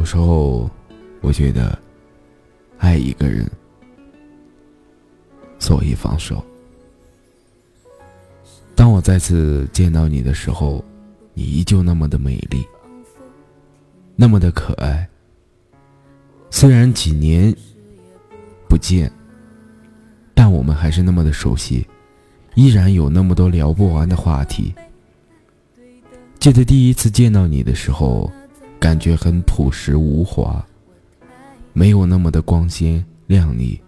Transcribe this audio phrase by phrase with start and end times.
[0.00, 0.68] 有时候，
[1.20, 1.78] 我觉得，
[2.78, 3.46] 爱一个人，
[5.58, 6.42] 所以放手。
[8.74, 10.82] 当我再次见到你的时候，
[11.34, 12.66] 你依旧那么的美丽，
[14.16, 15.06] 那么的可爱。
[16.50, 17.54] 虽然几年
[18.70, 19.12] 不见，
[20.34, 21.86] 但我们还是那么的熟悉，
[22.54, 24.74] 依然有那么多聊不完的话题。
[26.38, 28.32] 记得第一次见到你的时候。
[28.80, 30.64] 感觉很朴实无华，
[31.74, 33.78] 没有那么的光鲜亮丽，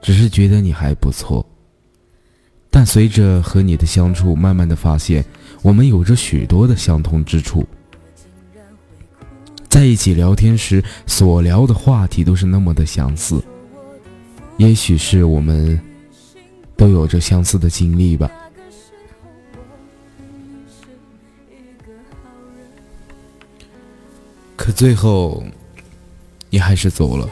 [0.00, 1.44] 只是觉得你还不错。
[2.70, 5.24] 但随着和你的相处，慢慢的发现
[5.60, 7.66] 我们有着许多的相同之处，
[9.68, 13.42] 在一起聊天时所聊的话题都是那么的相似，
[14.56, 15.78] 也许是我们
[16.76, 18.30] 都有着相似的经历吧。
[24.60, 25.42] 可最后，
[26.50, 27.26] 你还是走了，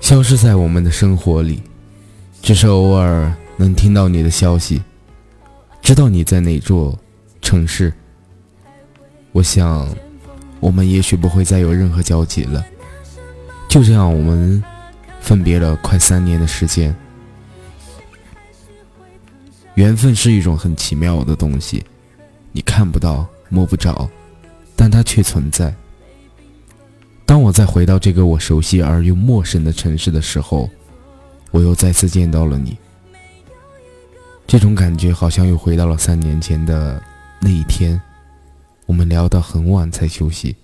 [0.00, 1.62] 消失在我们的生活里。
[2.42, 4.82] 只是偶尔能听到你的消息，
[5.80, 6.98] 知道你在哪座
[7.40, 7.92] 城市。
[9.30, 9.88] 我想，
[10.58, 12.66] 我们也许不会再有任何交集了。
[13.68, 14.60] 就这样，我们
[15.20, 16.92] 分别了快三年的时间。
[19.76, 21.86] 缘分是一种很奇妙的东西，
[22.50, 24.10] 你看不到，摸不着。
[24.76, 25.74] 但它却存在。
[27.24, 30.70] 当我再回到这个我熟悉而又陌生的城市的时候，
[31.50, 32.76] 我又再次见到了你。
[34.46, 37.02] 这种感觉好像又回到了三年前的
[37.40, 38.00] 那一天，
[38.86, 40.54] 我们聊到很晚才休息，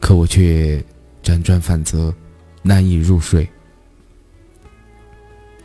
[0.00, 0.84] 可我却
[1.22, 2.12] 辗转反侧，
[2.62, 3.48] 难以入睡。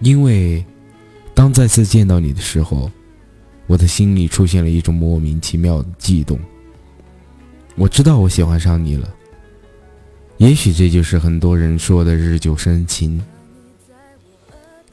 [0.02, 0.64] 因为
[1.34, 2.92] 当再次见到你的时候，
[3.66, 6.40] 我的心里出现了一种莫名其妙的悸动。
[7.80, 9.10] 我知道我喜欢上你了，
[10.36, 13.24] 也许这就是很多人说的日久生情。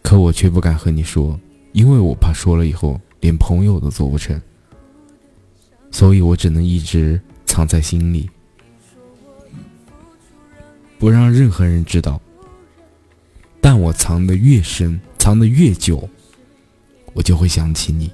[0.03, 1.37] 可我却不敢和你说，
[1.73, 4.41] 因为我怕说了以后连朋友都做不成，
[5.91, 8.31] 所以我只能一直藏在心里，
[10.97, 12.21] 不让任何人知道。
[13.61, 16.09] 但我藏得越深，藏得越久，
[17.15, 18.09] 我就会想起你，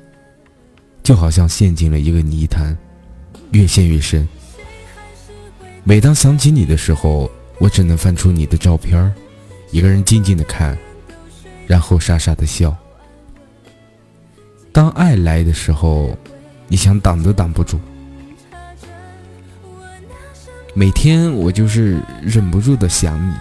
[1.02, 2.74] 就好像陷进了一个泥潭，
[3.50, 4.26] 越陷越深。
[5.84, 7.28] 每当想起你的时候，
[7.58, 9.12] 我只能翻出你的照片
[9.72, 10.78] 一个人静静的看，
[11.66, 12.74] 然后傻傻的笑。
[14.70, 16.16] 当爱来的时候，
[16.68, 17.80] 你想挡都挡不住。
[20.72, 23.34] 每天我就是忍不住的想你，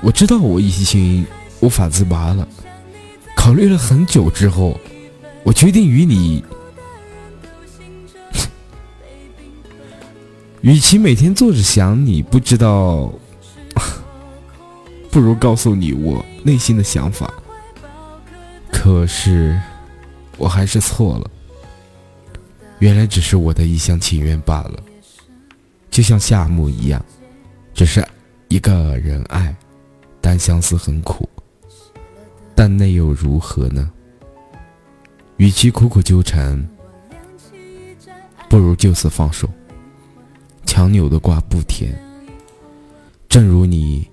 [0.00, 1.24] 我知道我已经
[1.60, 2.48] 无法自拔了。
[3.36, 4.80] 考虑了很久之后，
[5.44, 6.42] 我决定与你。
[10.62, 13.12] 与其每天坐着想你，不知道，
[15.10, 17.32] 不如告诉你我内心的想法。
[18.70, 19.60] 可是，
[20.38, 21.30] 我还是错了。
[22.78, 24.80] 原来只是我的一厢情愿罢了。
[25.90, 27.04] 就像夏目一样，
[27.74, 28.06] 只是
[28.48, 29.54] 一个人爱，
[30.20, 31.28] 单相思很苦。
[32.54, 33.90] 但那又如何呢？
[35.38, 36.64] 与其苦苦纠缠，
[38.48, 39.48] 不如就此放手。
[40.74, 41.94] 强扭的瓜不甜，
[43.28, 44.08] 正如你，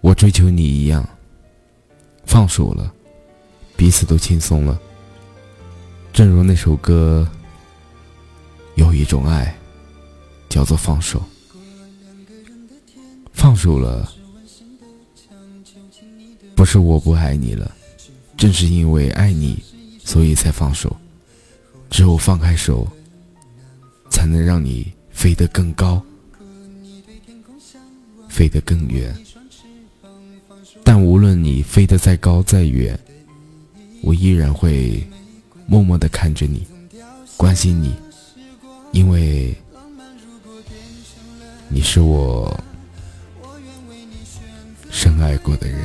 [0.00, 1.04] 我追求你一样，
[2.24, 2.94] 放手了，
[3.76, 4.80] 彼此都轻松了。
[6.12, 7.28] 正如那首歌，
[8.76, 9.52] 有一种爱，
[10.48, 11.20] 叫做放手。
[13.32, 14.08] 放手了，
[16.54, 17.74] 不是我不爱你了，
[18.36, 19.60] 正是因为爱你，
[20.04, 20.96] 所以才放手。
[21.90, 22.86] 只有放开手。
[24.16, 26.02] 才能让你飞得更高，
[28.30, 29.14] 飞得更远。
[30.82, 32.98] 但无论你飞得再高再远，
[34.00, 35.06] 我依然会
[35.66, 36.66] 默默地看着你，
[37.36, 37.94] 关心你，
[38.90, 39.54] 因为
[41.68, 42.58] 你是我
[44.90, 45.84] 深爱过的人。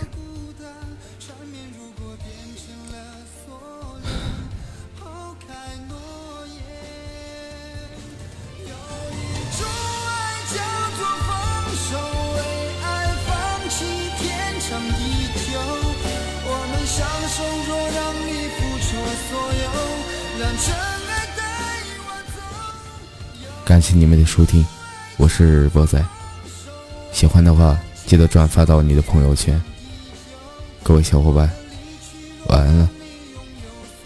[23.66, 24.66] 感谢你们的收听，
[25.18, 26.04] 我是波仔。
[27.12, 29.62] 喜欢的话，记得转发到你的朋友圈。
[30.84, 31.50] 各位小伙伴，
[32.48, 32.90] 晚安了，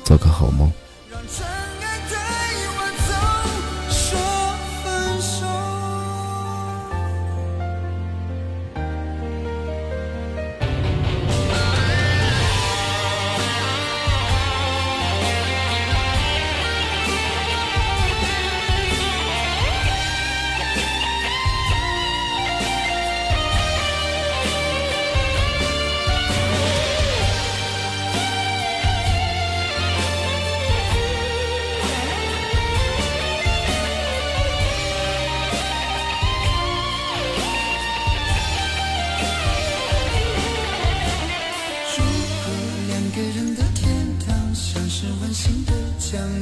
[0.04, 0.72] 做个好梦。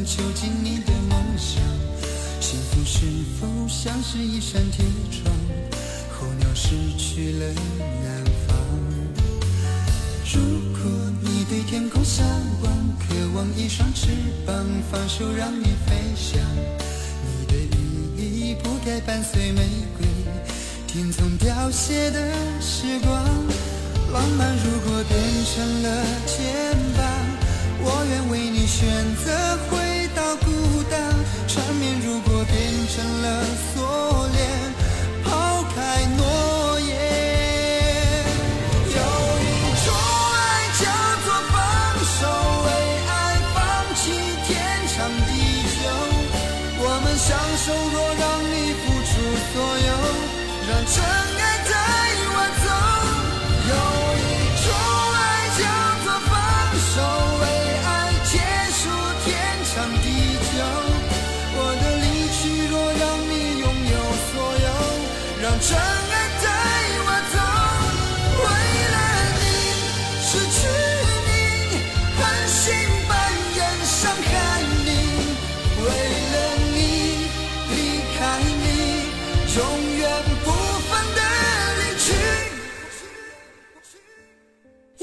[0.06, 1.64] 囚禁你的梦想
[2.42, 3.06] 幸福是
[3.40, 5.34] 否像是一扇铁窗
[6.12, 7.48] 候鸟失去了
[7.80, 8.58] 南方
[10.34, 10.42] 如
[10.74, 10.82] 果
[11.22, 12.26] 你对天空向
[12.64, 14.10] 往渴望一双翅
[14.46, 14.54] 膀
[14.92, 16.42] 放手让你飞翔。
[17.24, 19.62] 你的羽翼不该伴随玫
[19.98, 20.06] 瑰
[20.86, 22.20] 听从凋谢的
[22.60, 23.24] 时光
[24.12, 25.23] 浪漫如果变
[65.65, 65.80] 真爱
[66.44, 66.45] 带
[67.06, 67.36] 我走
[68.44, 68.45] 为
[68.94, 68.95] 了
[69.39, 69.42] 你
[70.21, 70.57] 失去
[71.25, 71.30] 你
[72.19, 72.62] 狠心
[73.07, 73.12] 扮
[73.56, 74.27] 演伤害
[74.83, 74.86] 你
[75.80, 75.88] 为
[76.33, 76.36] 了
[76.74, 76.77] 你
[77.69, 77.74] 离
[78.18, 78.65] 开你
[79.56, 79.57] 永
[80.00, 80.04] 远
[80.44, 80.45] 不
[80.89, 81.19] 分的
[81.80, 82.06] 离去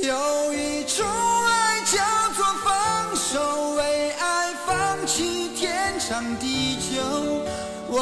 [0.08, 0.12] 有
[0.52, 0.98] 一种
[1.46, 1.50] 爱
[1.86, 1.96] 叫
[2.36, 2.66] 做放
[3.16, 3.30] 手
[3.76, 3.80] 为
[4.12, 4.22] 爱
[4.66, 4.68] 放
[5.06, 7.29] 弃天长地久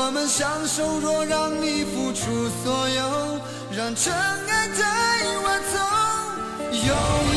[0.00, 3.41] 我们相守，若让你付出所有，
[3.77, 4.85] 让真爱带
[5.43, 5.77] 我走。
[6.71, 6.95] 有
[7.35, 7.37] 一